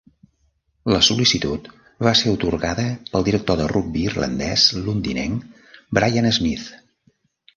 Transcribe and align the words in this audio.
La 0.93 0.99
sol·licitud 1.07 1.67
va 2.07 2.13
ser 2.21 2.31
atorgada 2.37 2.87
pel 3.11 3.27
director 3.27 3.61
de 3.61 3.67
rugbi 3.73 4.05
irlandès 4.11 4.65
londinenc 4.87 5.69
Brian 5.99 6.31
Smith. 6.39 6.65